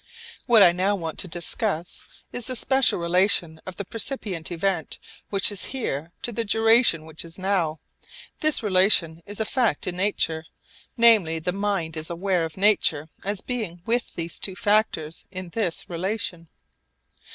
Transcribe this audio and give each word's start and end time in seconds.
What 0.47 0.63
I 0.63 0.71
now 0.71 0.95
want 0.95 1.19
to 1.19 1.27
discuss 1.27 2.09
is 2.33 2.47
the 2.47 2.55
special 2.55 2.97
relation 2.97 3.61
of 3.67 3.75
the 3.75 3.85
percipient 3.85 4.51
event 4.51 4.97
which 5.29 5.51
is 5.51 5.65
'here' 5.65 6.11
to 6.23 6.31
the 6.31 6.43
duration 6.43 7.05
which 7.05 7.23
is 7.23 7.37
'now.' 7.37 7.79
This 8.39 8.63
relation 8.63 9.21
is 9.27 9.39
a 9.39 9.45
fact 9.45 9.85
in 9.85 9.97
nature, 9.97 10.47
namely 10.97 11.37
the 11.37 11.51
mind 11.51 11.95
is 11.97 12.09
aware 12.09 12.45
of 12.45 12.57
nature 12.57 13.09
as 13.23 13.41
being 13.41 13.83
with 13.85 14.15
these 14.15 14.39
two 14.39 14.55
factors 14.55 15.25
in 15.29 15.49
this 15.49 15.87
relation. 15.87 16.47